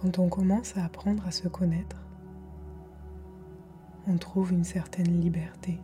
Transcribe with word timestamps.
Quand 0.00 0.20
on 0.20 0.28
commence 0.28 0.76
à 0.76 0.84
apprendre 0.84 1.26
à 1.26 1.32
se 1.32 1.48
connaître, 1.48 1.96
on 4.06 4.16
trouve 4.16 4.52
une 4.52 4.62
certaine 4.62 5.20
liberté. 5.20 5.80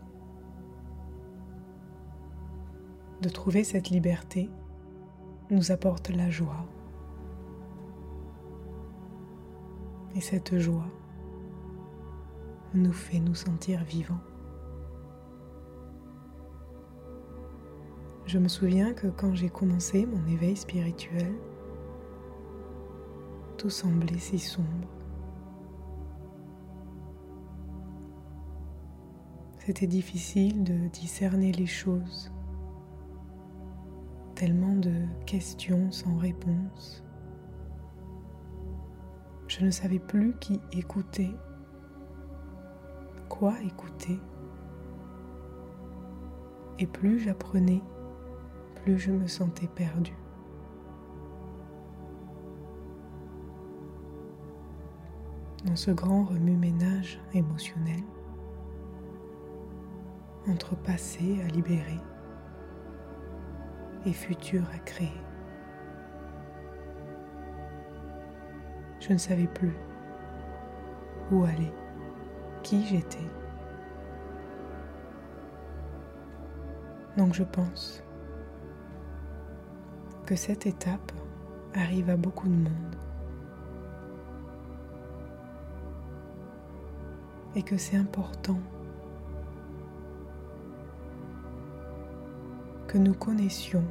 De 3.22 3.28
trouver 3.28 3.64
cette 3.64 3.90
liberté 3.90 4.48
nous 5.50 5.72
apporte 5.72 6.10
la 6.10 6.30
joie. 6.30 6.64
Et 10.14 10.20
cette 10.20 10.60
joie 10.60 10.86
nous 12.72 12.92
fait 12.92 13.18
nous 13.18 13.34
sentir 13.34 13.82
vivants. 13.82 14.22
Je 18.26 18.38
me 18.38 18.46
souviens 18.46 18.92
que 18.92 19.08
quand 19.08 19.34
j'ai 19.34 19.50
commencé 19.50 20.06
mon 20.06 20.24
éveil 20.28 20.54
spirituel, 20.54 21.34
semblait 23.68 24.18
si 24.18 24.38
sombre. 24.38 24.88
C'était 29.58 29.86
difficile 29.86 30.62
de 30.62 30.88
discerner 30.88 31.50
les 31.52 31.66
choses, 31.66 32.30
tellement 34.34 34.76
de 34.76 34.92
questions 35.24 35.90
sans 35.90 36.16
réponse. 36.18 37.02
Je 39.48 39.64
ne 39.64 39.70
savais 39.70 40.00
plus 40.00 40.34
qui 40.38 40.60
écouter, 40.72 41.34
quoi 43.30 43.54
écouter? 43.62 44.20
Et 46.78 46.86
plus 46.86 47.20
j'apprenais, 47.20 47.82
plus 48.82 48.98
je 48.98 49.12
me 49.12 49.26
sentais 49.26 49.68
perdue. 49.68 50.23
Dans 55.64 55.76
ce 55.76 55.90
grand 55.90 56.24
remue-ménage 56.24 57.18
émotionnel, 57.32 58.02
entre 60.46 60.76
passé 60.76 61.40
à 61.42 61.48
libérer 61.48 61.98
et 64.04 64.12
futur 64.12 64.62
à 64.74 64.78
créer. 64.78 65.20
Je 69.00 69.12
ne 69.12 69.18
savais 69.18 69.46
plus 69.46 69.74
où 71.30 71.44
aller, 71.44 71.72
qui 72.62 72.84
j'étais. 72.86 73.26
Donc 77.16 77.32
je 77.32 77.42
pense 77.42 78.02
que 80.26 80.36
cette 80.36 80.66
étape 80.66 81.12
arrive 81.74 82.10
à 82.10 82.16
beaucoup 82.16 82.48
de 82.48 82.54
monde 82.54 82.93
et 87.56 87.62
que 87.62 87.76
c'est 87.76 87.96
important 87.96 88.58
que 92.86 92.98
nous 92.98 93.14
connaissions 93.14 93.84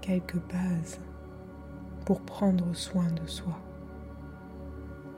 quelques 0.00 0.40
bases 0.50 1.00
pour 2.04 2.20
prendre 2.22 2.74
soin 2.74 3.06
de 3.12 3.26
soi, 3.26 3.58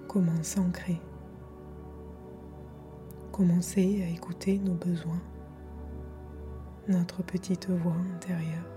comment 0.06 0.42
s'ancrer, 0.42 1.00
commencer 3.32 4.04
à 4.06 4.10
écouter 4.10 4.58
nos 4.58 4.74
besoins, 4.74 5.22
notre 6.88 7.22
petite 7.22 7.70
voix 7.70 7.96
intérieure 8.14 8.68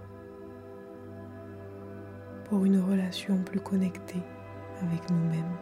pour 2.45 2.63
une 2.63 2.79
relation 2.79 3.37
plus 3.43 3.59
connectée 3.59 4.23
avec 4.81 5.09
nous-mêmes. 5.09 5.57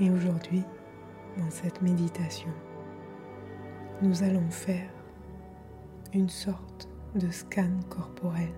Et 0.00 0.10
aujourd'hui, 0.10 0.62
dans 1.38 1.50
cette 1.50 1.82
méditation, 1.82 2.50
nous 4.00 4.22
allons 4.22 4.50
faire 4.50 4.90
une 6.12 6.28
sorte 6.28 6.88
de 7.14 7.30
scan 7.30 7.80
corporel 7.88 8.52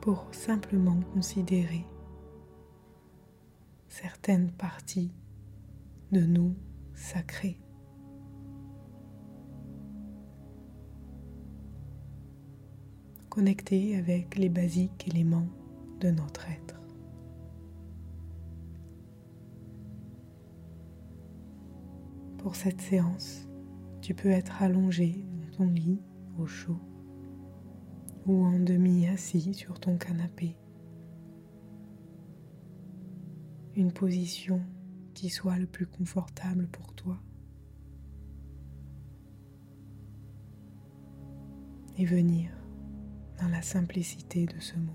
pour 0.00 0.26
simplement 0.32 0.98
considérer 1.14 1.84
certaines 3.88 4.50
parties 4.52 5.12
de 6.12 6.20
nous 6.20 6.54
sacrées. 6.94 7.60
connecter 13.38 13.96
avec 13.96 14.36
les 14.36 14.48
basiques 14.48 15.06
éléments 15.06 15.46
de 16.00 16.10
notre 16.10 16.50
être. 16.50 16.77
Pour 22.38 22.54
cette 22.54 22.80
séance, 22.80 23.48
tu 24.00 24.14
peux 24.14 24.30
être 24.30 24.62
allongé 24.62 25.24
dans 25.32 25.56
ton 25.58 25.70
lit 25.70 26.00
au 26.38 26.46
chaud 26.46 26.78
ou 28.26 28.44
en 28.44 28.58
demi 28.60 29.08
assis 29.08 29.54
sur 29.54 29.80
ton 29.80 29.98
canapé. 29.98 30.56
Une 33.74 33.92
position 33.92 34.62
qui 35.14 35.30
soit 35.30 35.58
le 35.58 35.66
plus 35.66 35.86
confortable 35.86 36.68
pour 36.68 36.94
toi. 36.94 37.18
Et 41.96 42.04
venir 42.04 42.52
dans 43.40 43.48
la 43.48 43.62
simplicité 43.62 44.46
de 44.46 44.60
ce 44.60 44.76
moment. 44.76 44.92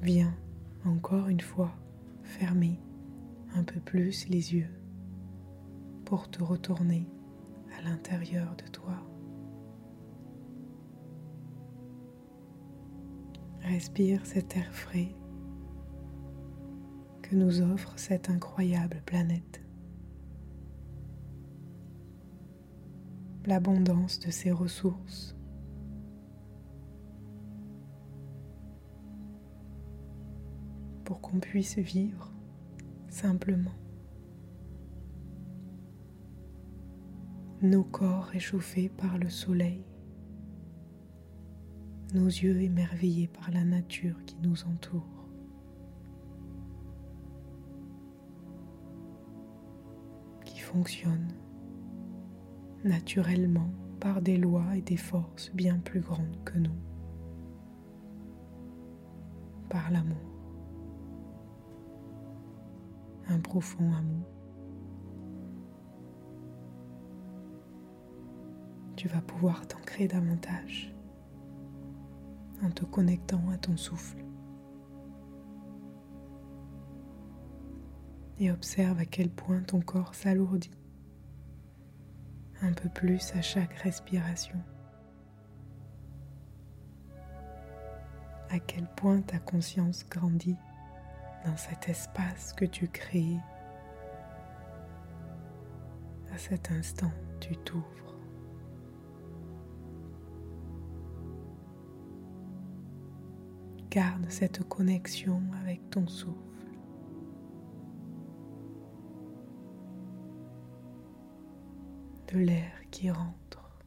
Viens 0.00 0.34
encore 0.84 1.28
une 1.28 1.40
fois 1.40 1.72
fermer 2.22 2.80
un 3.54 3.64
peu 3.64 3.80
plus 3.80 4.28
les 4.28 4.54
yeux 4.54 4.70
pour 6.04 6.30
te 6.30 6.42
retourner 6.42 7.08
à 7.78 7.82
l'intérieur 7.82 8.56
de 8.56 8.70
toi. 8.70 8.94
Respire 13.62 14.24
cet 14.24 14.56
air 14.56 14.72
frais 14.72 15.14
que 17.22 17.36
nous 17.36 17.60
offre 17.60 17.92
cette 17.96 18.30
incroyable 18.30 19.02
planète. 19.04 19.62
l'abondance 23.48 24.20
de 24.20 24.30
ses 24.30 24.52
ressources. 24.52 25.37
Pour 31.08 31.22
qu'on 31.22 31.40
puisse 31.40 31.78
vivre 31.78 32.30
simplement. 33.08 33.72
Nos 37.62 37.82
corps 37.82 38.24
réchauffés 38.24 38.90
par 38.90 39.16
le 39.16 39.30
soleil, 39.30 39.86
nos 42.12 42.26
yeux 42.26 42.60
émerveillés 42.60 43.26
par 43.26 43.50
la 43.52 43.64
nature 43.64 44.22
qui 44.26 44.36
nous 44.42 44.64
entoure. 44.64 45.30
qui 50.44 50.60
fonctionne 50.60 51.28
naturellement 52.84 53.70
par 53.98 54.20
des 54.20 54.36
lois 54.36 54.76
et 54.76 54.82
des 54.82 54.98
forces 54.98 55.50
bien 55.54 55.78
plus 55.78 56.00
grandes 56.00 56.36
que 56.44 56.58
nous, 56.58 56.78
par 59.70 59.90
l'amour, 59.90 60.37
un 63.28 63.38
profond 63.40 63.92
amour. 63.92 64.26
Tu 68.96 69.08
vas 69.08 69.20
pouvoir 69.20 69.66
t'ancrer 69.66 70.08
davantage 70.08 70.94
en 72.62 72.70
te 72.70 72.84
connectant 72.84 73.48
à 73.50 73.58
ton 73.58 73.76
souffle. 73.76 74.24
Et 78.40 78.50
observe 78.50 78.98
à 78.98 79.04
quel 79.04 79.30
point 79.30 79.62
ton 79.62 79.80
corps 79.80 80.14
s'alourdit 80.14 80.70
un 82.62 82.72
peu 82.72 82.88
plus 82.88 83.32
à 83.34 83.42
chaque 83.42 83.74
respiration. 83.74 84.58
À 88.50 88.58
quel 88.58 88.86
point 88.96 89.20
ta 89.20 89.38
conscience 89.38 90.04
grandit 90.08 90.56
dans 91.48 91.56
cet 91.56 91.88
espace 91.88 92.52
que 92.52 92.66
tu 92.66 92.88
crées 92.88 93.38
à 96.30 96.36
cet 96.36 96.70
instant, 96.70 97.10
tu 97.40 97.56
t'ouvres. 97.56 97.84
Garde 103.90 104.26
cette 104.28 104.62
connexion 104.68 105.40
avec 105.62 105.88
ton 105.88 106.06
souffle. 106.06 106.36
De 112.30 112.38
l'air 112.38 112.72
qui 112.90 113.10
rentre. 113.10 113.80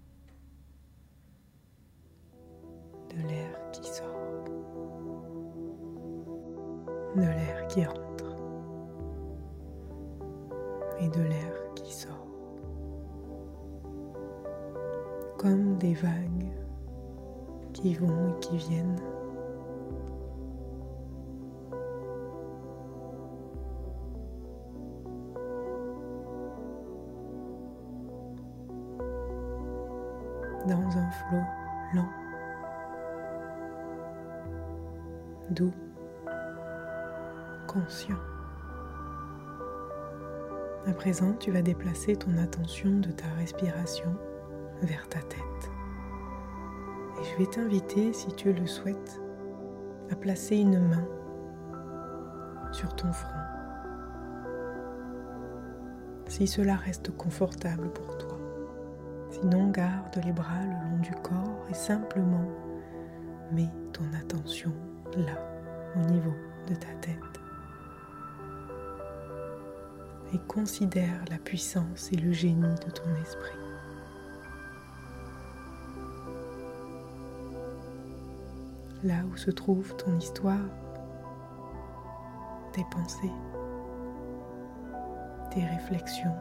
De 3.11 3.21
l'air 3.27 3.71
qui 3.71 3.83
sort. 3.83 4.45
De 7.15 7.21
l'air 7.21 7.50
qui 7.71 7.79
et 10.99 11.07
de 11.07 11.21
l'air 11.21 11.73
qui 11.73 11.93
sort, 11.93 12.27
comme 15.37 15.77
des 15.77 15.93
vagues 15.93 16.51
qui 17.71 17.93
vont 17.93 18.27
et 18.27 18.39
qui 18.41 18.57
viennent. 18.57 18.99
dans 30.67 30.97
un 30.97 31.09
flot 31.09 31.37
lent, 31.95 32.09
doux, 35.49 35.73
conscient. 37.71 38.17
À 40.85 40.91
présent, 40.91 41.33
tu 41.39 41.51
vas 41.51 41.61
déplacer 41.61 42.17
ton 42.17 42.37
attention 42.37 42.89
de 42.99 43.11
ta 43.11 43.27
respiration 43.37 44.13
vers 44.81 45.07
ta 45.07 45.19
tête. 45.19 45.71
Et 47.19 47.23
je 47.23 47.37
vais 47.37 47.45
t'inviter, 47.45 48.11
si 48.11 48.33
tu 48.33 48.51
le 48.51 48.67
souhaites, 48.67 49.21
à 50.09 50.15
placer 50.15 50.57
une 50.57 50.79
main 50.79 51.07
sur 52.73 52.93
ton 52.95 53.11
front. 53.13 53.39
Si 56.27 56.47
cela 56.47 56.75
reste 56.75 57.15
confortable 57.15 57.89
pour 57.93 58.17
toi. 58.17 58.37
Sinon, 59.29 59.69
garde 59.69 60.19
les 60.25 60.33
bras 60.33 60.63
le 60.63 60.89
long 60.89 60.99
du 61.01 61.11
corps 61.23 61.65
et 61.69 61.73
simplement 61.73 62.49
mets 63.53 63.71
ton 63.93 64.05
attention 64.19 64.73
là, 65.15 65.37
au 65.95 66.11
niveau 66.11 66.33
de 66.67 66.75
ta 66.75 66.91
tête. 66.99 67.40
Et 70.33 70.39
considère 70.47 71.25
la 71.29 71.37
puissance 71.37 72.11
et 72.13 72.15
le 72.15 72.31
génie 72.31 72.75
de 72.85 72.91
ton 72.91 73.13
esprit. 73.21 73.57
Là 79.03 79.23
où 79.31 79.35
se 79.35 79.51
trouve 79.51 79.95
ton 79.97 80.17
histoire, 80.17 80.57
tes 82.71 82.85
pensées, 82.91 83.31
tes 85.51 85.65
réflexions, 85.65 86.35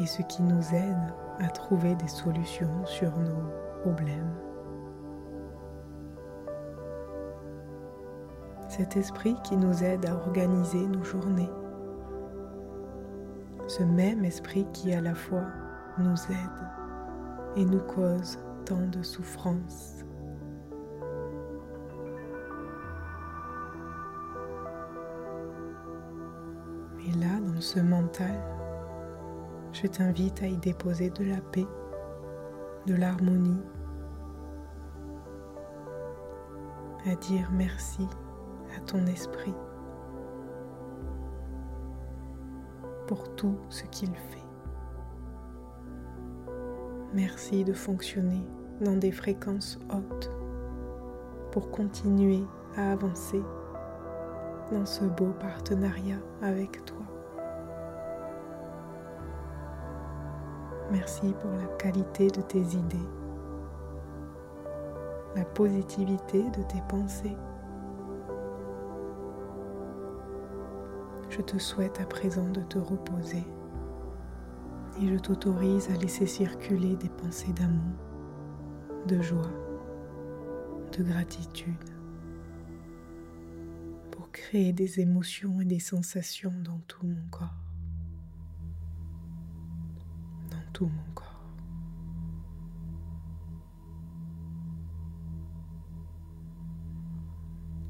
et 0.00 0.06
ce 0.06 0.22
qui 0.22 0.42
nous 0.42 0.74
aide 0.74 1.14
à 1.38 1.48
trouver 1.48 1.94
des 1.96 2.08
solutions 2.08 2.84
sur 2.86 3.16
nos 3.18 3.82
problèmes. 3.82 4.45
Cet 8.76 8.98
esprit 8.98 9.34
qui 9.42 9.56
nous 9.56 9.82
aide 9.82 10.04
à 10.04 10.14
organiser 10.14 10.86
nos 10.86 11.02
journées. 11.02 11.48
Ce 13.68 13.82
même 13.82 14.22
esprit 14.22 14.66
qui 14.74 14.92
à 14.92 15.00
la 15.00 15.14
fois 15.14 15.46
nous 15.96 16.14
aide 16.28 17.56
et 17.56 17.64
nous 17.64 17.80
cause 17.80 18.38
tant 18.66 18.86
de 18.88 19.02
souffrances. 19.02 20.04
Et 27.00 27.12
là, 27.18 27.40
dans 27.40 27.62
ce 27.62 27.80
mental, 27.80 28.38
je 29.72 29.86
t'invite 29.86 30.42
à 30.42 30.48
y 30.48 30.56
déposer 30.58 31.08
de 31.08 31.24
la 31.24 31.40
paix, 31.40 31.66
de 32.86 32.94
l'harmonie, 32.94 33.62
à 37.06 37.14
dire 37.14 37.48
merci 37.54 38.06
à 38.76 38.80
ton 38.80 39.06
esprit 39.06 39.54
pour 43.06 43.34
tout 43.36 43.56
ce 43.68 43.84
qu'il 43.84 44.14
fait. 44.14 44.44
Merci 47.14 47.64
de 47.64 47.72
fonctionner 47.72 48.44
dans 48.80 48.96
des 48.96 49.12
fréquences 49.12 49.78
hautes 49.90 50.30
pour 51.50 51.70
continuer 51.70 52.42
à 52.76 52.92
avancer 52.92 53.42
dans 54.70 54.84
ce 54.84 55.04
beau 55.04 55.32
partenariat 55.40 56.18
avec 56.42 56.84
toi. 56.84 56.98
Merci 60.90 61.34
pour 61.40 61.50
la 61.52 61.66
qualité 61.78 62.28
de 62.28 62.42
tes 62.42 62.60
idées, 62.60 63.08
la 65.34 65.44
positivité 65.44 66.42
de 66.42 66.62
tes 66.64 66.82
pensées. 66.88 67.36
Je 71.36 71.42
te 71.42 71.58
souhaite 71.58 72.00
à 72.00 72.06
présent 72.06 72.48
de 72.48 72.62
te 72.62 72.78
reposer 72.78 73.44
et 74.98 75.06
je 75.06 75.18
t'autorise 75.18 75.90
à 75.90 75.96
laisser 75.98 76.24
circuler 76.26 76.96
des 76.96 77.10
pensées 77.10 77.52
d'amour, 77.52 77.98
de 79.06 79.20
joie, 79.20 79.52
de 80.96 81.02
gratitude 81.02 81.90
pour 84.10 84.32
créer 84.32 84.72
des 84.72 85.00
émotions 85.00 85.60
et 85.60 85.66
des 85.66 85.78
sensations 85.78 86.54
dans 86.64 86.80
tout 86.88 87.06
mon 87.06 87.28
corps. 87.30 87.52
mon 90.80 91.12
corps. 91.14 91.42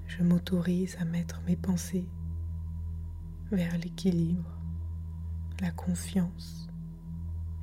Je 0.06 0.22
m'autorise 0.22 0.96
à 1.00 1.04
mettre 1.04 1.40
mes 1.48 1.56
pensées 1.56 2.08
vers 3.50 3.78
l'équilibre, 3.78 4.58
la 5.60 5.70
confiance 5.70 6.68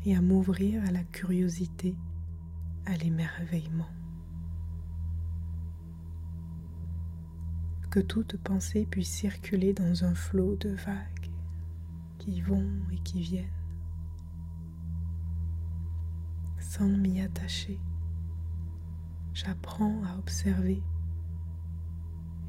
et 0.06 0.16
à 0.16 0.22
m'ouvrir 0.22 0.84
à 0.86 0.92
la 0.92 1.04
curiosité, 1.04 1.96
à 2.86 2.96
l'émerveillement. 2.98 3.90
Que 7.90 8.00
toute 8.00 8.38
pensée 8.38 8.88
puisse 8.90 9.12
circuler 9.12 9.74
dans 9.74 10.04
un 10.04 10.16
flot 10.16 10.56
de 10.56 10.70
vagues 10.70 11.32
qui 12.18 12.42
vont 12.42 12.70
et 12.92 13.00
qui 13.00 13.22
viennent 13.22 13.64
sans 16.74 16.88
m'y 16.90 17.22
attacher. 17.22 17.80
J'apprends 19.36 20.02
à 20.06 20.18
observer 20.18 20.82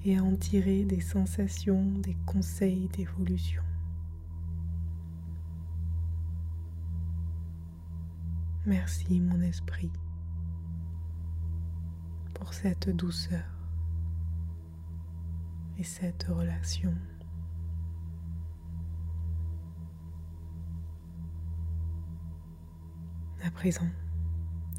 et 0.05 0.19
à 0.19 0.23
en 0.23 0.37
tirer 0.37 0.85
des 0.85 1.01
sensations, 1.01 1.99
des 1.99 2.17
conseils 2.27 2.89
d'évolution. 2.89 3.63
Merci 8.67 9.21
mon 9.21 9.41
esprit 9.43 9.91
pour 12.35 12.53
cette 12.53 12.89
douceur 12.91 13.45
et 15.79 15.85
cette 15.85 16.25
relation. 16.25 16.95
À 23.43 23.51
présent, 23.51 23.89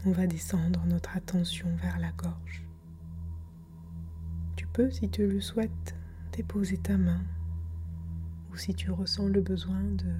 on 0.05 0.12
va 0.12 0.25
descendre 0.25 0.84
notre 0.86 1.15
attention 1.15 1.67
vers 1.75 2.00
la 2.00 2.12
gorge. 2.12 2.64
Si 4.77 5.10
tu 5.10 5.25
le 5.25 5.39
souhaites, 5.39 5.96
déposer 6.34 6.77
ta 6.77 6.98
main 6.98 7.24
ou 8.51 8.58
si 8.58 8.75
tu 8.75 8.91
ressens 8.91 9.29
le 9.29 9.39
besoin 9.39 9.82
de 9.82 10.12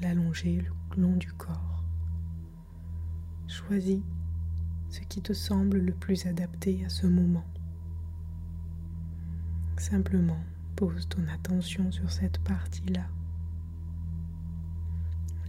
l'allonger 0.00 0.62
le 0.62 1.02
long 1.02 1.14
du 1.16 1.30
corps. 1.32 1.84
Choisis 3.48 4.00
ce 4.88 5.00
qui 5.00 5.20
te 5.20 5.34
semble 5.34 5.76
le 5.76 5.92
plus 5.92 6.24
adapté 6.24 6.82
à 6.86 6.88
ce 6.88 7.06
moment. 7.06 7.44
Simplement 9.76 10.42
pose 10.74 11.06
ton 11.10 11.28
attention 11.28 11.92
sur 11.92 12.10
cette 12.10 12.38
partie-là. 12.38 13.06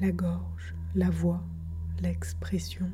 La 0.01 0.11
gorge, 0.11 0.75
la 0.95 1.09
voix, 1.09 1.45
l'expression 2.01 2.91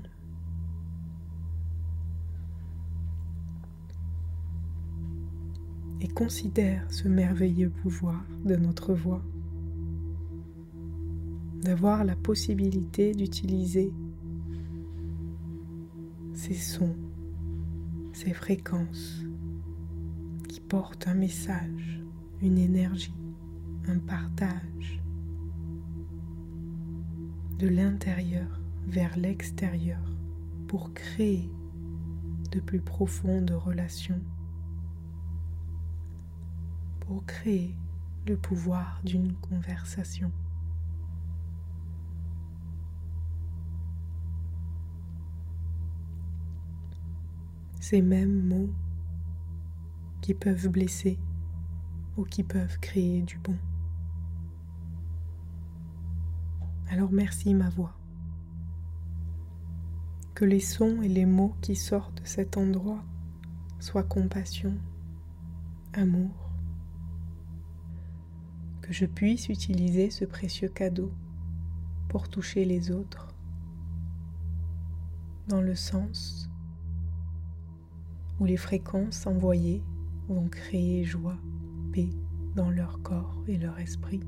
et 6.06 6.08
considère 6.08 6.86
ce 6.92 7.08
merveilleux 7.08 7.72
pouvoir 7.72 8.24
de 8.46 8.56
notre 8.56 8.94
voix, 8.94 9.24
d'avoir 11.64 12.04
la 12.04 12.16
possibilité 12.16 13.16
d'utiliser 13.16 13.92
ces 16.36 16.54
sons, 16.54 16.96
ces 18.14 18.34
fréquences 18.34 19.26
qui 20.48 20.60
portent 20.60 21.08
un 21.08 21.16
message, 21.16 22.04
une 22.40 22.60
énergie, 22.60 23.18
un 23.88 23.98
partage, 23.98 25.02
de 27.58 27.68
l'intérieur 27.68 28.62
vers 28.86 29.18
l'extérieur 29.18 30.04
pour 30.68 30.94
créer 30.94 31.50
de 32.52 32.60
plus 32.60 32.82
profondes 32.82 33.50
relations, 33.50 34.22
pour 37.06 37.26
créer 37.26 37.76
le 38.28 38.38
pouvoir 38.38 39.02
d'une 39.04 39.34
conversation. 39.36 40.32
Ces 47.80 48.02
mêmes 48.02 48.48
mots 48.48 48.74
qui 50.22 50.34
peuvent 50.34 50.70
blesser 50.70 51.20
ou 52.18 52.24
qui 52.24 52.44
peuvent 52.44 52.80
créer 52.80 53.22
du 53.22 53.38
bon. 53.38 53.58
Alors 56.90 57.12
merci 57.12 57.54
ma 57.54 57.70
voix. 57.70 57.96
Que 60.34 60.46
les 60.46 60.60
sons 60.60 61.02
et 61.02 61.08
les 61.08 61.26
mots 61.26 61.56
qui 61.62 61.76
sortent 61.76 62.22
de 62.22 62.28
cet 62.28 62.58
endroit 62.58 63.04
soient 63.80 64.04
compassion, 64.04 64.76
amour. 65.94 66.45
Que 68.86 68.94
je 68.94 69.08
puisse 69.08 69.50
utiliser 69.50 70.12
ce 70.12 70.26
précieux 70.26 70.70
cadeau 70.70 71.12
pour 72.08 72.30
toucher 72.30 72.66
les 72.66 72.92
autres 72.92 73.34
dans 75.48 75.60
le 75.60 75.74
sens 75.74 76.48
où 78.40 78.46
les 78.46 78.58
fréquences 78.58 79.26
envoyées 79.26 79.84
vont 80.30 80.48
créer 80.50 81.04
joie, 81.04 81.40
paix 81.94 82.10
dans 82.56 82.70
leur 82.70 83.02
corps 83.02 83.44
et 83.48 83.58
leur 83.58 83.80
esprit. 83.80 84.22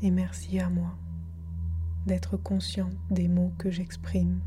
Et 0.00 0.10
merci 0.10 0.58
à 0.60 0.70
moi 0.70 0.96
d'être 2.06 2.38
conscient 2.38 2.88
des 3.10 3.28
mots 3.28 3.52
que 3.58 3.70
j'exprime, 3.70 4.40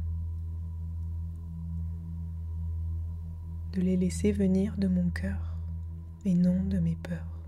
de 3.74 3.82
les 3.82 3.98
laisser 3.98 4.32
venir 4.32 4.76
de 4.78 4.88
mon 4.88 5.10
cœur 5.10 5.58
et 6.26 6.36
non 6.36 6.64
de 6.64 6.78
mes 6.78 6.96
peurs. 6.96 7.40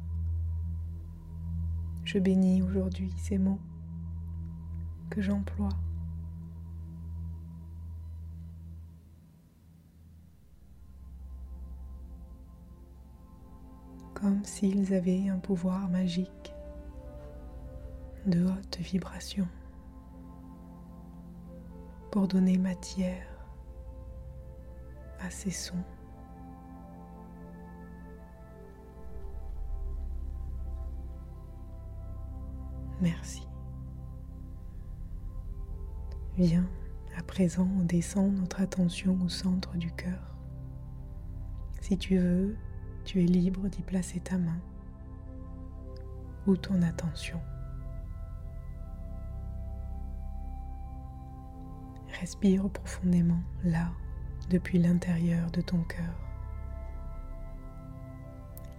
Je 2.03 2.17
bénis 2.17 2.63
aujourd'hui 2.63 3.13
ces 3.17 3.37
mots 3.37 3.59
que 5.11 5.21
j'emploie. 5.21 5.69
Comme 14.15 14.43
s'ils 14.43 14.93
avaient 14.95 15.29
un 15.29 15.37
pouvoir 15.37 15.89
magique 15.89 16.53
de 18.25 18.45
haute 18.45 18.77
vibration 18.79 19.47
pour 22.11 22.27
donner 22.27 22.57
matière 22.57 23.27
à 25.19 25.29
ces 25.29 25.51
sons. 25.51 25.83
Merci. 33.05 33.47
Viens, 36.37 36.67
à 37.15 37.21
présent, 37.21 37.69
on 37.79 37.83
descend 37.83 38.33
notre 38.33 38.61
attention 38.61 39.15
au 39.23 39.29
centre 39.29 39.77
du 39.77 39.91
cœur. 39.91 40.35
Si 41.81 41.99
tu 41.99 42.17
veux, 42.17 42.57
tu 43.03 43.21
es 43.21 43.27
libre 43.27 43.67
d'y 43.67 43.83
placer 43.83 44.19
ta 44.21 44.39
main 44.39 44.59
ou 46.47 46.57
ton 46.57 46.81
attention. 46.81 47.39
Respire 52.19 52.67
profondément 52.71 53.43
là, 53.63 53.91
depuis 54.49 54.79
l'intérieur 54.79 55.51
de 55.51 55.61
ton 55.61 55.83
cœur, 55.83 56.15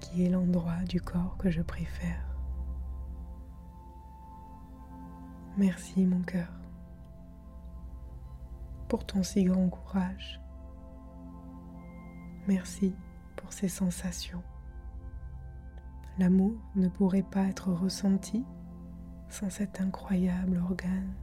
qui 0.00 0.24
est 0.24 0.30
l'endroit 0.30 0.82
du 0.88 1.00
corps 1.00 1.36
que 1.38 1.48
je 1.48 1.62
préfère. 1.62 2.25
Merci 5.56 6.04
mon 6.04 6.20
cœur 6.20 6.52
pour 8.88 9.06
ton 9.06 9.22
si 9.22 9.42
grand 9.44 9.70
courage. 9.70 10.38
Merci 12.46 12.94
pour 13.36 13.52
ces 13.54 13.68
sensations. 13.68 14.42
L'amour 16.18 16.52
ne 16.74 16.88
pourrait 16.88 17.22
pas 17.22 17.44
être 17.44 17.72
ressenti 17.72 18.44
sans 19.30 19.48
cet 19.48 19.80
incroyable 19.80 20.58
organe. 20.58 21.14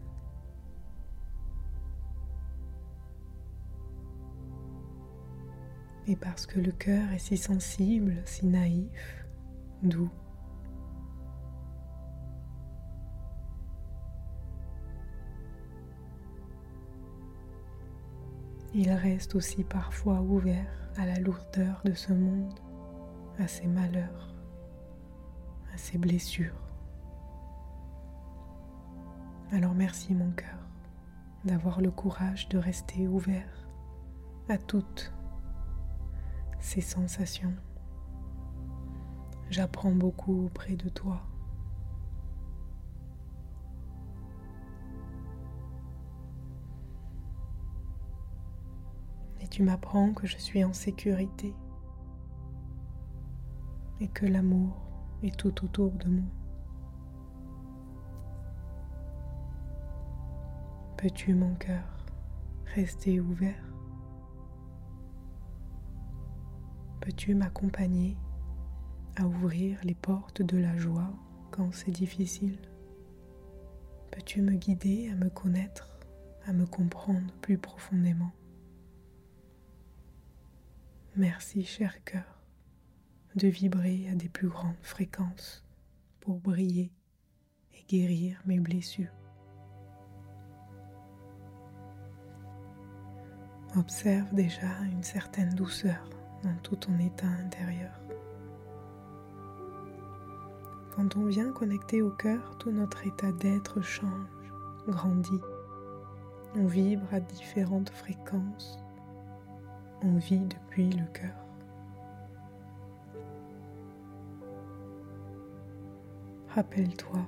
Et 6.07 6.15
parce 6.15 6.47
que 6.47 6.59
le 6.59 6.71
cœur 6.71 7.11
est 7.11 7.19
si 7.19 7.37
sensible, 7.37 8.21
si 8.25 8.47
naïf, 8.47 9.25
doux, 9.83 10.11
il 18.74 18.92
reste 18.92 19.36
aussi 19.36 19.63
parfois 19.63 20.22
ouvert 20.22 20.89
à 20.98 21.06
la 21.06 21.20
lourdeur 21.20 21.82
de 21.86 21.94
ce 21.94 22.12
monde, 22.12 22.60
à 23.39 23.48
ses 23.48 23.68
malheurs, 23.68 24.34
à 25.74 25.77
ses 25.77 25.98
blessures. 25.98 26.60
Alors 29.51 29.75
merci 29.75 30.13
mon 30.15 30.32
cœur 30.32 30.58
d'avoir 31.46 31.82
le 31.82 31.92
courage 31.92 32.50
de 32.50 32.58
rester 32.58 33.08
ouvert 33.08 33.68
à 34.50 34.58
toutes 34.58 35.13
ces 36.60 36.82
sensations. 36.82 37.53
J'apprends 39.50 39.92
beaucoup 39.92 40.46
auprès 40.46 40.75
de 40.75 40.89
toi. 40.89 41.22
Tu 49.53 49.62
m'apprends 49.62 50.13
que 50.13 50.25
je 50.25 50.39
suis 50.39 50.63
en 50.63 50.74
sécurité 50.74 51.53
et 54.01 54.07
que 54.07 54.25
l'amour 54.25 54.75
est 55.22 55.38
tout 55.38 55.63
autour 55.63 55.91
de 55.91 56.10
moi. 56.10 56.25
Peux-tu, 60.98 61.36
mon 61.36 61.53
cœur, 61.53 61.83
rester 62.74 63.19
ouvert? 63.19 63.63
Peux-tu 67.01 67.36
m'accompagner 67.36 68.17
à 69.17 69.27
ouvrir 69.27 69.77
les 69.83 69.93
portes 69.93 70.41
de 70.41 70.57
la 70.57 70.75
joie 70.77 71.13
quand 71.51 71.72
c'est 71.72 71.91
difficile? 71.91 72.57
Peux-tu 74.10 74.41
me 74.41 74.55
guider 74.55 75.12
à 75.12 75.15
me 75.15 75.29
connaître, 75.29 76.00
à 76.48 76.53
me 76.53 76.65
comprendre 76.65 77.31
plus 77.43 77.60
profondément? 77.60 78.31
Merci, 81.15 81.63
cher 81.63 82.03
cœur, 82.05 82.41
de 83.36 83.48
vibrer 83.48 84.10
à 84.12 84.15
des 84.15 84.29
plus 84.29 84.48
grandes 84.48 84.82
fréquences 84.82 85.63
pour 86.20 86.39
briller 86.39 86.91
et 87.75 87.84
guérir 87.88 88.41
mes 88.48 88.60
blessures. 88.60 89.13
Observe 93.77 94.34
déjà 94.34 94.79
une 94.91 95.03
certaine 95.03 95.53
douceur 95.53 96.10
dans 96.41 96.55
tout 96.63 96.77
ton 96.77 96.98
état 96.98 97.27
intérieur. 97.27 97.93
Quand 100.96 101.15
on 101.15 101.25
vient 101.25 101.51
connecter 101.51 102.01
au 102.01 102.10
cœur, 102.10 102.58
tout 102.58 102.72
notre 102.72 103.05
état 103.05 103.32
d'être 103.34 103.82
change, 103.82 104.51
grandit. 104.88 105.41
On 106.55 106.65
vibre 106.65 107.13
à 107.13 107.20
différentes 107.20 107.91
fréquences 107.91 108.82
on 110.03 110.17
vit 110.17 110.39
depuis 110.39 110.89
le 110.89 111.05
cœur. 111.13 111.31
Rappelle-toi 116.50 117.19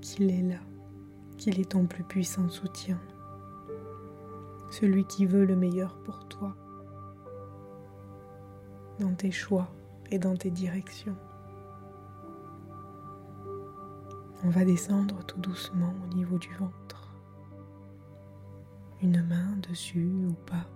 qu'il 0.00 0.30
est 0.30 0.42
là, 0.42 0.60
qu'il 1.38 1.60
est 1.60 1.70
ton 1.70 1.86
plus 1.86 2.04
puissant 2.04 2.48
soutien, 2.48 3.00
celui 4.70 5.04
qui 5.04 5.24
veut 5.24 5.44
le 5.44 5.56
meilleur 5.56 5.98
pour 6.02 6.26
toi, 6.28 6.56
dans 8.98 9.14
tes 9.14 9.30
choix 9.30 9.72
et 10.10 10.18
dans 10.18 10.36
tes 10.36 10.50
directions. 10.50 11.16
On 14.42 14.50
va 14.50 14.64
descendre 14.64 15.24
tout 15.24 15.40
doucement 15.40 15.94
au 16.04 16.14
niveau 16.14 16.38
du 16.38 16.52
ventre, 16.54 17.14
une 19.00 19.22
main 19.26 19.56
dessus 19.68 20.26
ou 20.28 20.32
pas 20.32 20.66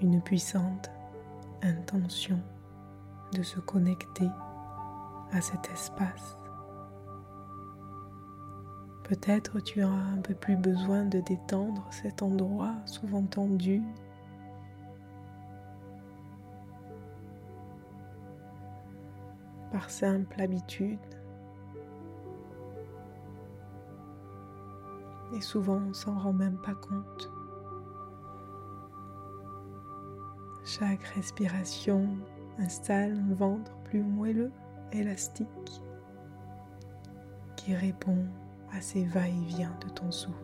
une 0.00 0.20
puissante 0.20 0.90
intention 1.62 2.38
de 3.32 3.42
se 3.42 3.60
connecter 3.60 4.28
à 5.32 5.40
cet 5.40 5.70
espace. 5.70 6.36
Peut-être 9.04 9.60
tu 9.60 9.84
auras 9.84 9.94
un 9.94 10.20
peu 10.20 10.34
plus 10.34 10.56
besoin 10.56 11.04
de 11.04 11.20
détendre 11.20 11.86
cet 11.90 12.22
endroit 12.22 12.74
souvent 12.86 13.22
tendu. 13.22 13.82
Par 19.70 19.90
simple 19.90 20.40
habitude. 20.40 20.98
Et 25.36 25.40
souvent 25.40 25.80
on 25.88 25.94
s'en 25.94 26.18
rend 26.18 26.32
même 26.32 26.58
pas 26.58 26.74
compte. 26.74 27.35
Chaque 30.78 31.04
respiration 31.14 32.06
installe 32.58 33.16
un 33.30 33.34
ventre 33.34 33.72
plus 33.84 34.02
moelleux, 34.02 34.52
élastique, 34.92 35.82
qui 37.56 37.74
répond 37.74 38.26
à 38.74 38.82
ces 38.82 39.06
va-et-vient 39.06 39.74
de 39.82 39.88
ton 39.88 40.10
souffle. 40.10 40.36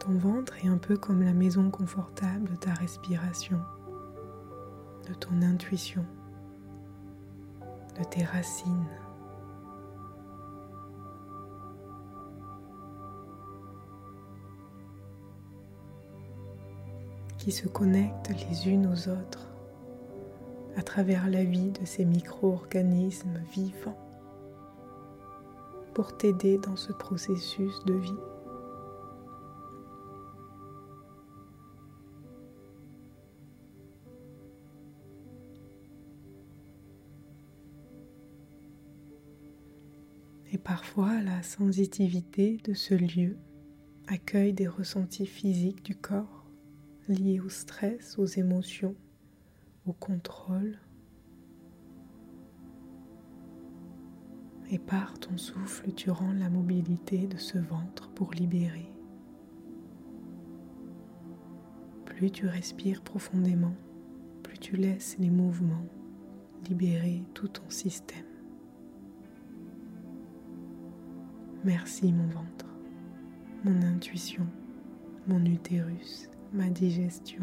Ton 0.00 0.18
ventre 0.18 0.56
est 0.64 0.68
un 0.68 0.78
peu 0.78 0.96
comme 0.96 1.22
la 1.22 1.32
maison 1.32 1.70
confortable 1.70 2.50
de 2.50 2.56
ta 2.56 2.72
respiration, 2.72 3.60
de 5.08 5.14
ton 5.14 5.42
intuition, 5.42 6.04
de 7.96 8.04
tes 8.04 8.24
racines. 8.24 9.03
Qui 17.44 17.52
se 17.52 17.68
connectent 17.68 18.30
les 18.48 18.70
unes 18.70 18.86
aux 18.86 19.10
autres 19.10 19.50
à 20.76 20.82
travers 20.82 21.28
la 21.28 21.44
vie 21.44 21.72
de 21.72 21.84
ces 21.84 22.06
micro-organismes 22.06 23.38
vivants 23.52 23.98
pour 25.92 26.16
t'aider 26.16 26.56
dans 26.56 26.76
ce 26.76 26.90
processus 26.94 27.84
de 27.84 27.92
vie. 27.92 28.14
Et 40.50 40.56
parfois 40.56 41.20
la 41.20 41.42
sensitivité 41.42 42.56
de 42.64 42.72
ce 42.72 42.94
lieu 42.94 43.36
accueille 44.06 44.54
des 44.54 44.66
ressentis 44.66 45.26
physiques 45.26 45.84
du 45.84 45.94
corps 45.94 46.33
liés 47.08 47.40
au 47.40 47.48
stress, 47.48 48.18
aux 48.18 48.26
émotions, 48.26 48.94
au 49.86 49.92
contrôle. 49.92 50.78
Et 54.70 54.78
par 54.78 55.18
ton 55.18 55.36
souffle, 55.36 55.92
tu 55.92 56.10
rends 56.10 56.32
la 56.32 56.48
mobilité 56.48 57.26
de 57.26 57.36
ce 57.36 57.58
ventre 57.58 58.08
pour 58.10 58.32
libérer. 58.32 58.90
Plus 62.06 62.30
tu 62.30 62.46
respires 62.46 63.02
profondément, 63.02 63.74
plus 64.42 64.58
tu 64.58 64.76
laisses 64.76 65.16
les 65.18 65.30
mouvements 65.30 65.86
libérer 66.68 67.22
tout 67.34 67.48
ton 67.48 67.68
système. 67.68 68.24
Merci 71.64 72.12
mon 72.12 72.26
ventre, 72.28 72.66
mon 73.64 73.82
intuition, 73.82 74.46
mon 75.26 75.44
utérus 75.44 76.28
ma 76.54 76.70
digestion. 76.70 77.42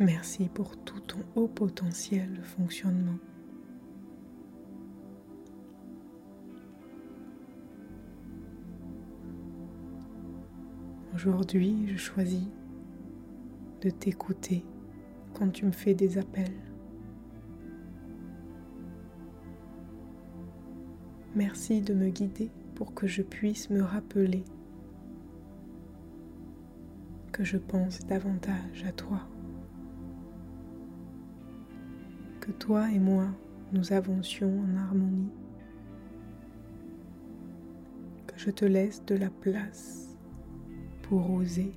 Merci 0.00 0.48
pour 0.48 0.76
tout 0.76 0.98
ton 1.00 1.20
haut 1.36 1.46
potentiel 1.46 2.32
de 2.32 2.42
fonctionnement. 2.42 3.18
Aujourd'hui, 11.14 11.86
je 11.86 11.96
choisis 11.96 12.48
de 13.82 13.90
t'écouter 13.90 14.64
quand 15.34 15.50
tu 15.50 15.64
me 15.66 15.72
fais 15.72 15.94
des 15.94 16.18
appels. 16.18 16.60
Merci 21.36 21.82
de 21.82 21.94
me 21.94 22.08
guider 22.08 22.50
pour 22.74 22.94
que 22.94 23.06
je 23.06 23.22
puisse 23.22 23.70
me 23.70 23.82
rappeler 23.82 24.42
je 27.44 27.56
pense 27.56 28.00
davantage 28.00 28.84
à 28.86 28.92
toi. 28.92 29.20
Que 32.40 32.50
toi 32.52 32.90
et 32.90 32.98
moi, 32.98 33.26
nous 33.72 33.92
avancions 33.92 34.60
en 34.60 34.76
harmonie. 34.76 35.32
Que 38.26 38.38
je 38.38 38.50
te 38.50 38.64
laisse 38.64 39.04
de 39.06 39.14
la 39.14 39.30
place 39.30 40.16
pour 41.02 41.30
oser, 41.30 41.72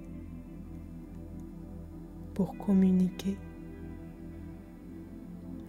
pour 2.34 2.58
communiquer. 2.58 3.38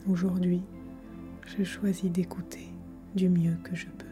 Aujourd'hui, 0.09 0.63
je 1.47 1.63
choisis 1.63 2.11
d'écouter 2.11 2.69
du 3.15 3.29
mieux 3.29 3.57
que 3.63 3.75
je 3.75 3.87
peux. 3.87 4.05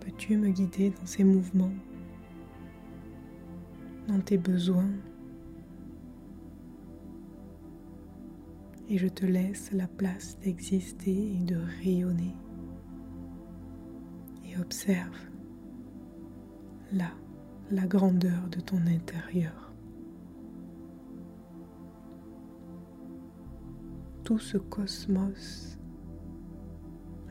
Peux-tu 0.00 0.36
me 0.36 0.50
guider 0.50 0.90
dans 0.90 1.06
ces 1.06 1.24
mouvements? 1.24 1.72
Dans 4.08 4.20
tes 4.20 4.38
besoins. 4.38 4.90
Et 8.88 8.98
je 8.98 9.08
te 9.08 9.24
laisse 9.24 9.72
la 9.72 9.86
place 9.86 10.38
d'exister 10.40 11.36
et 11.36 11.44
de 11.44 11.56
rayonner. 11.80 12.36
Et 14.44 14.58
observe 14.58 15.18
là 16.92 17.10
la 17.70 17.86
grandeur 17.86 18.48
de 18.50 18.60
ton 18.60 18.86
intérieur. 18.86 19.72
Tout 24.22 24.38
ce 24.38 24.58
cosmos 24.58 25.78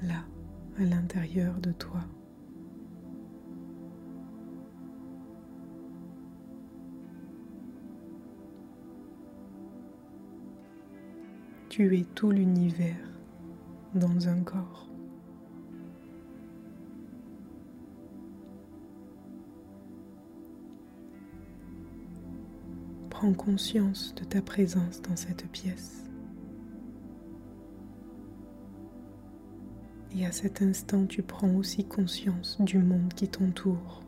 là 0.02 0.26
à 0.78 0.84
l'intérieur 0.84 1.60
de 1.60 1.72
toi. 1.72 2.02
Tu 11.76 11.98
es 11.98 12.04
tout 12.04 12.30
l'univers 12.30 13.04
dans 13.96 14.30
un 14.30 14.44
corps. 14.44 14.88
Prends 23.10 23.34
conscience 23.34 24.14
de 24.14 24.24
ta 24.24 24.44
présence 24.44 25.02
dans 25.02 25.16
cette 25.16 25.48
pièce. 25.48 26.04
Et 30.16 30.28
à 30.28 30.32
cet 30.32 30.62
instant, 30.62 31.08
tu 31.08 31.24
prends 31.24 31.56
aussi 31.56 31.86
conscience 31.86 32.62
du 32.62 32.78
monde 32.78 33.12
qui 33.16 33.28
t'entoure, 33.28 34.04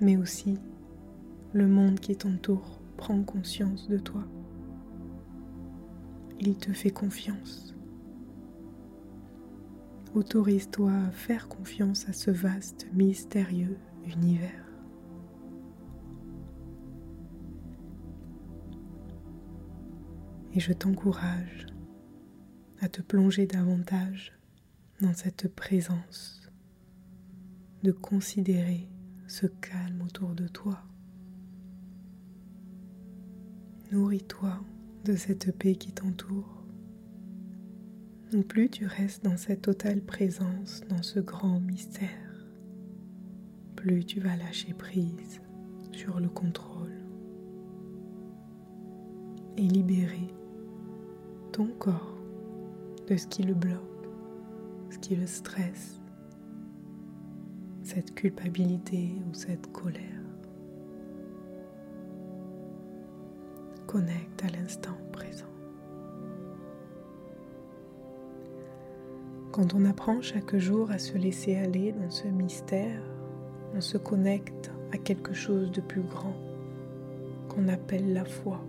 mais 0.00 0.16
aussi 0.16 0.58
le 1.52 1.68
monde 1.68 2.00
qui 2.00 2.16
t'entoure 2.16 2.75
prends 2.96 3.22
conscience 3.22 3.88
de 3.88 3.98
toi. 3.98 4.24
Il 6.40 6.56
te 6.56 6.72
fait 6.72 6.90
confiance. 6.90 7.74
Autorise-toi 10.14 10.92
à 10.92 11.10
faire 11.10 11.48
confiance 11.48 12.08
à 12.08 12.12
ce 12.12 12.30
vaste, 12.30 12.86
mystérieux 12.92 13.78
univers. 14.04 14.64
Et 20.54 20.60
je 20.60 20.72
t'encourage 20.72 21.66
à 22.80 22.88
te 22.88 23.02
plonger 23.02 23.46
davantage 23.46 24.32
dans 25.02 25.12
cette 25.12 25.54
présence, 25.54 26.50
de 27.82 27.92
considérer 27.92 28.88
ce 29.26 29.46
calme 29.46 30.02
autour 30.02 30.34
de 30.34 30.48
toi. 30.48 30.82
Nourris-toi 33.92 34.58
de 35.04 35.14
cette 35.14 35.56
paix 35.56 35.76
qui 35.76 35.92
t'entoure. 35.92 36.64
Non 38.32 38.42
plus 38.42 38.68
tu 38.68 38.84
restes 38.84 39.24
dans 39.24 39.36
cette 39.36 39.62
totale 39.62 40.00
présence, 40.00 40.82
dans 40.88 41.02
ce 41.02 41.20
grand 41.20 41.60
mystère, 41.60 42.48
plus 43.76 44.04
tu 44.04 44.18
vas 44.18 44.34
lâcher 44.34 44.74
prise 44.74 45.40
sur 45.92 46.18
le 46.18 46.28
contrôle 46.28 46.90
et 49.56 49.62
libérer 49.62 50.34
ton 51.52 51.68
corps 51.78 52.18
de 53.08 53.16
ce 53.16 53.28
qui 53.28 53.44
le 53.44 53.54
bloque, 53.54 54.08
ce 54.90 54.98
qui 54.98 55.14
le 55.14 55.28
stresse, 55.28 56.00
cette 57.84 58.16
culpabilité 58.16 59.14
ou 59.30 59.34
cette 59.34 59.70
colère. 59.70 60.15
À 63.96 64.48
l'instant 64.60 64.98
présent. 65.10 65.46
Quand 69.52 69.72
on 69.74 69.86
apprend 69.86 70.20
chaque 70.20 70.54
jour 70.56 70.90
à 70.90 70.98
se 70.98 71.16
laisser 71.16 71.56
aller 71.56 71.92
dans 71.92 72.10
ce 72.10 72.28
mystère, 72.28 73.00
on 73.74 73.80
se 73.80 73.96
connecte 73.96 74.70
à 74.92 74.98
quelque 74.98 75.32
chose 75.32 75.70
de 75.70 75.80
plus 75.80 76.02
grand 76.02 76.36
qu'on 77.48 77.68
appelle 77.68 78.12
la 78.12 78.26
foi. 78.26 78.60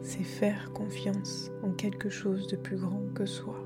C'est 0.00 0.24
faire 0.24 0.72
confiance 0.72 1.50
en 1.62 1.72
quelque 1.72 2.08
chose 2.08 2.46
de 2.46 2.56
plus 2.56 2.78
grand 2.78 3.02
que 3.14 3.26
soi. 3.26 3.56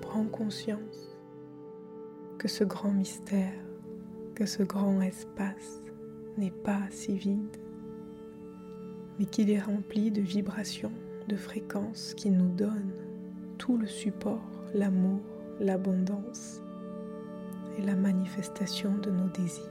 Prends 0.00 0.24
conscience 0.24 1.14
que 2.38 2.48
ce 2.48 2.64
grand 2.64 2.92
mystère, 2.92 3.52
que 4.34 4.46
ce 4.46 4.62
grand 4.62 5.00
espace 5.00 5.82
n'est 6.38 6.50
pas 6.50 6.80
si 6.90 7.16
vide, 7.16 7.56
mais 9.18 9.26
qu'il 9.26 9.50
est 9.50 9.60
rempli 9.60 10.10
de 10.10 10.22
vibrations, 10.22 10.92
de 11.28 11.36
fréquences 11.36 12.14
qui 12.14 12.30
nous 12.30 12.48
donnent 12.48 12.94
tout 13.58 13.76
le 13.76 13.86
support, 13.86 14.42
l'amour, 14.74 15.20
l'abondance 15.60 16.62
et 17.78 17.82
la 17.82 17.94
manifestation 17.94 18.96
de 18.98 19.10
nos 19.10 19.28
désirs. 19.28 19.68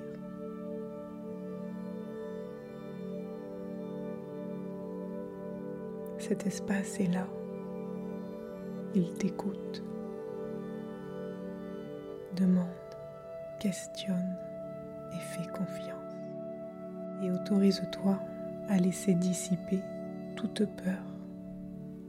Cet 6.19 6.45
espace 6.45 6.99
est 6.99 7.11
là. 7.11 7.27
Il 8.93 9.11
t'écoute. 9.13 9.83
Demande, 12.35 12.67
questionne 13.59 14.37
et 15.13 15.19
fais 15.19 15.47
confiance. 15.51 16.15
Et 17.23 17.31
autorise-toi 17.31 18.19
à 18.69 18.77
laisser 18.77 19.13
dissiper 19.13 19.81
toute 20.35 20.65
peur 20.65 21.03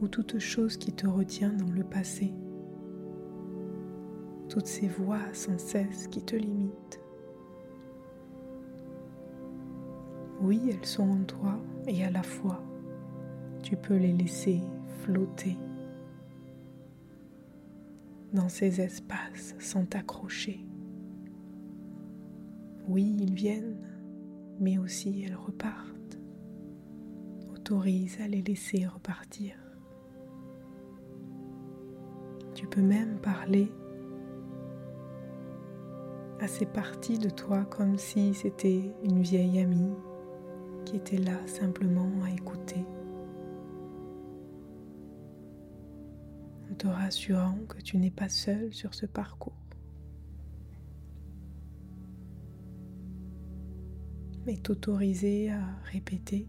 ou 0.01 0.09
toute 0.09 0.39
chose 0.39 0.77
qui 0.77 0.93
te 0.93 1.07
retient 1.07 1.53
dans 1.53 1.71
le 1.71 1.85
passé 1.85 2.33
toutes 4.53 4.67
ces 4.67 4.87
voix 4.87 5.19
sans 5.33 5.57
cesse 5.57 6.09
qui 6.09 6.23
te 6.23 6.37
limitent. 6.37 7.01
Oui, 10.43 10.61
elles 10.69 10.85
sont 10.85 11.09
en 11.09 11.25
toi 11.25 11.59
et 11.87 12.05
à 12.05 12.11
la 12.11 12.23
fois, 12.23 12.63
tu 13.63 13.77
peux 13.77 13.97
les 13.97 14.13
laisser 14.13 14.61
flotter 15.01 15.57
dans 18.35 18.51
ces 18.51 18.83
espaces 18.83 19.55
sans 19.59 19.87
t'accrocher. 19.87 20.61
Oui, 22.93 23.17
ils 23.21 23.33
viennent, 23.33 23.79
mais 24.61 24.77
aussi 24.77 25.25
elles 25.25 25.35
repartent. 25.35 26.19
Autorise 27.51 28.21
à 28.21 28.29
les 28.29 28.43
laisser 28.43 28.87
repartir. 28.87 29.55
Tu 32.53 32.67
peux 32.67 32.83
même 32.83 33.19
parler 33.23 33.73
à 36.39 36.47
ces 36.47 36.67
parties 36.67 37.19
de 37.19 37.31
toi 37.31 37.65
comme 37.65 37.97
si 37.97 38.35
c'était 38.35 38.95
une 39.03 39.23
vieille 39.23 39.61
amie 39.61 39.95
qui 40.85 40.97
était 40.97 41.17
là 41.17 41.47
simplement 41.47 42.11
à 42.23 42.31
écouter, 42.31 42.85
en 46.71 46.75
te 46.75 46.89
rassurant 46.89 47.57
que 47.71 47.81
tu 47.81 47.97
n'es 47.97 48.11
pas 48.11 48.29
seul 48.29 48.71
sur 48.75 48.93
ce 48.93 49.07
parcours. 49.07 49.62
Mais 54.47 54.57
t'autoriser 54.57 55.51
à 55.51 55.63
répéter 55.93 56.49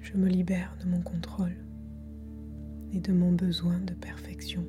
je 0.00 0.18
me 0.18 0.28
libère 0.28 0.76
de 0.80 0.88
mon 0.88 1.00
contrôle 1.00 1.56
et 2.92 3.00
de 3.00 3.12
mon 3.12 3.32
besoin 3.32 3.80
de 3.80 3.94
perfection. 3.94 4.64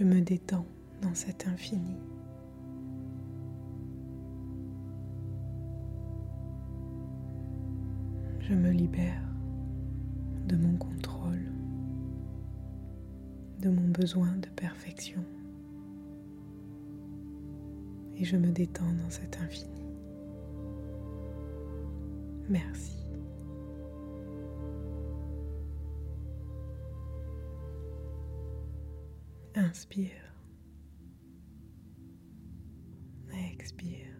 je 0.00 0.06
me 0.06 0.22
détends 0.22 0.64
dans 1.02 1.14
cet 1.14 1.46
infini. 1.46 1.98
Je 8.40 8.54
me 8.54 8.70
libère 8.70 9.22
de 10.46 10.56
mon 10.56 10.74
contrôle, 10.78 11.52
de 13.60 13.68
mon 13.68 13.88
besoin 13.88 14.34
de 14.38 14.48
perfection. 14.48 15.22
Et 18.20 18.24
je 18.24 18.36
me 18.36 18.52
détends 18.52 18.92
dans 19.02 19.08
cet 19.08 19.38
infini. 19.38 19.82
Merci. 22.50 22.98
Inspire. 29.54 30.10
Expire. 33.52 34.14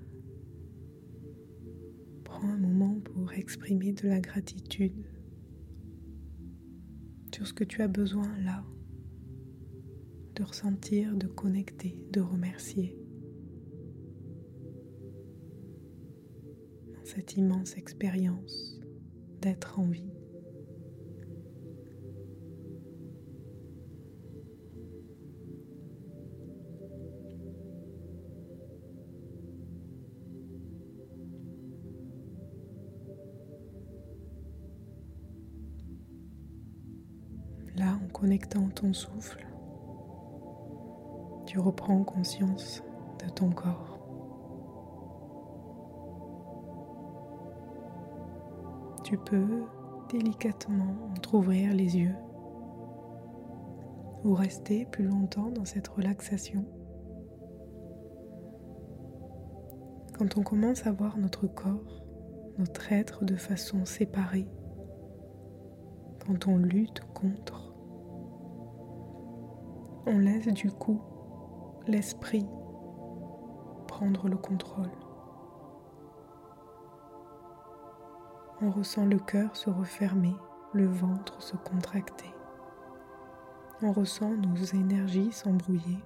Prends 2.25 2.49
un 2.49 2.57
moment 2.57 3.01
pour 3.01 3.35
exprimer 3.35 3.93
de 3.93 4.09
la 4.09 4.21
gratitude 4.21 5.05
sur 7.35 7.47
ce 7.47 7.53
que 7.53 7.65
tu 7.65 7.83
as 7.83 7.89
besoin 7.89 8.35
là, 8.45 8.65
de 10.37 10.43
ressentir, 10.43 11.15
de 11.17 11.27
connecter, 11.27 11.99
de 12.13 12.21
remercier. 12.21 13.00
Cette 17.11 17.37
immense 17.37 17.77
expérience 17.77 18.79
d'être 19.41 19.81
en 19.81 19.89
vie. 19.89 20.13
Là, 37.77 37.99
en 38.05 38.09
connectant 38.13 38.69
ton 38.69 38.93
souffle, 38.93 39.45
tu 41.47 41.59
reprends 41.59 42.05
conscience 42.05 42.85
de 43.19 43.29
ton 43.31 43.51
corps. 43.51 43.90
Tu 49.11 49.19
peux 49.19 49.65
délicatement 50.09 50.95
entr'ouvrir 51.11 51.75
les 51.75 51.99
yeux 51.99 52.15
ou 54.23 54.35
rester 54.35 54.87
plus 54.87 55.03
longtemps 55.03 55.51
dans 55.51 55.65
cette 55.65 55.89
relaxation. 55.89 56.65
Quand 60.17 60.39
on 60.39 60.45
commence 60.45 60.87
à 60.87 60.93
voir 60.93 61.19
notre 61.19 61.49
corps, 61.49 62.05
notre 62.57 62.93
être 62.93 63.25
de 63.25 63.35
façon 63.35 63.85
séparée, 63.85 64.47
quand 66.25 66.47
on 66.47 66.57
lutte 66.57 67.01
contre, 67.13 67.75
on 70.07 70.19
laisse 70.21 70.47
du 70.47 70.71
coup 70.71 71.03
l'esprit 71.89 72.47
prendre 73.89 74.29
le 74.29 74.37
contrôle. 74.37 75.00
On 78.63 78.71
ressent 78.71 79.07
le 79.07 79.19
cœur 79.19 79.57
se 79.57 79.71
refermer, 79.71 80.35
le 80.75 80.87
ventre 80.87 81.43
se 81.43 81.57
contracter. 81.57 82.29
On 83.81 83.91
ressent 83.91 84.37
nos 84.37 84.57
énergies 84.57 85.33
s'embrouiller. 85.33 85.99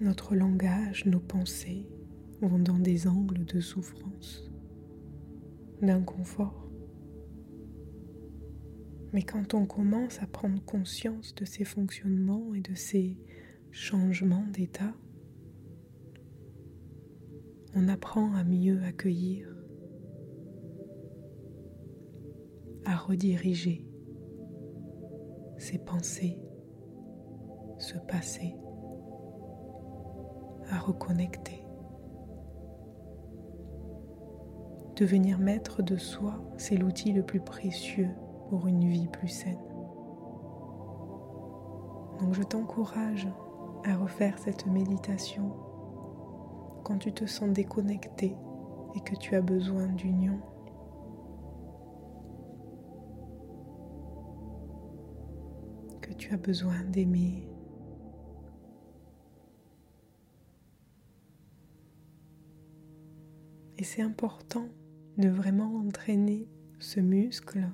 Notre 0.00 0.34
langage, 0.34 1.04
nos 1.04 1.20
pensées 1.20 1.86
vont 2.40 2.58
dans 2.58 2.78
des 2.78 3.06
angles 3.06 3.44
de 3.44 3.60
souffrance, 3.60 4.50
d'inconfort. 5.82 6.66
Mais 9.12 9.22
quand 9.22 9.52
on 9.52 9.66
commence 9.66 10.22
à 10.22 10.26
prendre 10.26 10.64
conscience 10.64 11.34
de 11.34 11.44
ces 11.44 11.64
fonctionnements 11.64 12.54
et 12.54 12.60
de 12.60 12.74
ces 12.74 13.18
changements 13.70 14.46
d'état, 14.50 14.94
on 17.76 17.88
apprend 17.88 18.32
à 18.34 18.44
mieux 18.44 18.82
accueillir, 18.84 19.48
à 22.84 22.96
rediriger 22.96 23.86
ses 25.58 25.78
pensées, 25.78 26.38
ce 27.78 27.98
passé 27.98 28.56
à 30.70 30.78
reconnecter. 30.78 31.64
Devenir 34.96 35.38
maître 35.38 35.82
de 35.82 35.96
soi, 35.96 36.40
c'est 36.56 36.76
l'outil 36.76 37.12
le 37.12 37.22
plus 37.22 37.40
précieux 37.40 38.10
pour 38.48 38.66
une 38.66 38.86
vie 38.88 39.08
plus 39.08 39.28
saine. 39.28 39.58
Donc 42.20 42.32
je 42.32 42.42
t'encourage 42.42 43.28
à 43.84 43.96
refaire 43.96 44.38
cette 44.38 44.66
méditation 44.66 45.52
quand 46.84 46.98
tu 46.98 47.12
te 47.12 47.24
sens 47.24 47.50
déconnecté 47.50 48.36
et 48.94 49.00
que 49.00 49.16
tu 49.16 49.34
as 49.34 49.40
besoin 49.40 49.88
d'union. 49.88 50.38
Que 56.00 56.12
tu 56.12 56.32
as 56.32 56.36
besoin 56.36 56.84
d'aimer. 56.84 57.48
Et 63.78 63.82
c'est 63.82 64.02
important 64.02 64.68
de 65.16 65.28
vraiment 65.28 65.76
entraîner 65.76 66.48
ce 66.78 67.00
muscle 67.00 67.68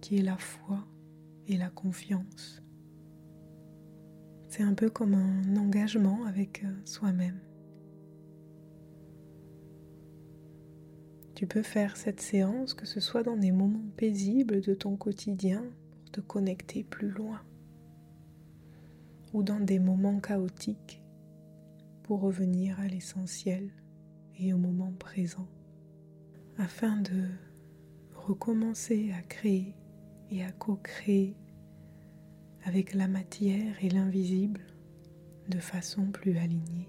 qui 0.00 0.18
est 0.18 0.22
la 0.22 0.36
foi 0.36 0.86
et 1.48 1.56
la 1.56 1.70
confiance. 1.70 2.62
C'est 4.48 4.62
un 4.62 4.74
peu 4.74 4.88
comme 4.88 5.14
un 5.14 5.56
engagement 5.56 6.24
avec 6.24 6.64
euh, 6.64 6.72
soi-même. 6.84 7.45
Tu 11.36 11.46
peux 11.46 11.62
faire 11.62 11.98
cette 11.98 12.22
séance, 12.22 12.72
que 12.72 12.86
ce 12.86 12.98
soit 12.98 13.22
dans 13.22 13.36
des 13.36 13.52
moments 13.52 13.90
paisibles 13.98 14.62
de 14.62 14.72
ton 14.72 14.96
quotidien, 14.96 15.62
pour 15.90 16.10
te 16.10 16.20
connecter 16.22 16.82
plus 16.82 17.10
loin, 17.10 17.42
ou 19.34 19.42
dans 19.42 19.60
des 19.60 19.78
moments 19.78 20.18
chaotiques, 20.18 21.02
pour 22.04 22.22
revenir 22.22 22.80
à 22.80 22.86
l'essentiel 22.86 23.68
et 24.38 24.54
au 24.54 24.56
moment 24.56 24.94
présent, 24.98 25.46
afin 26.56 26.96
de 27.02 27.28
recommencer 28.14 29.12
à 29.12 29.20
créer 29.20 29.74
et 30.30 30.42
à 30.42 30.52
co-créer 30.52 31.36
avec 32.64 32.94
la 32.94 33.08
matière 33.08 33.76
et 33.84 33.90
l'invisible 33.90 34.62
de 35.50 35.58
façon 35.58 36.06
plus 36.06 36.38
alignée. 36.38 36.88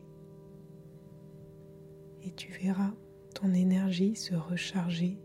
Et 2.23 2.31
tu 2.31 2.53
verras 2.53 2.93
ton 3.39 3.53
énergie 3.53 4.15
se 4.15 4.33
recharger, 4.33 5.21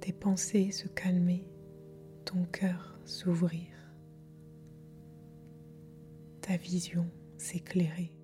tes 0.00 0.12
pensées 0.12 0.70
se 0.70 0.86
calmer, 0.86 1.44
ton 2.24 2.44
cœur 2.44 3.00
s'ouvrir, 3.04 3.66
ta 6.40 6.56
vision 6.56 7.10
s'éclairer. 7.36 8.14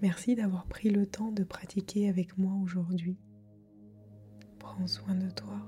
Merci 0.00 0.36
d'avoir 0.36 0.66
pris 0.66 0.88
le 0.88 1.04
temps 1.04 1.32
de 1.32 1.42
pratiquer 1.42 2.08
avec 2.08 2.38
moi 2.38 2.54
aujourd'hui. 2.62 3.18
Prends 4.60 4.86
soin 4.86 5.16
de 5.16 5.30
toi. 5.30 5.58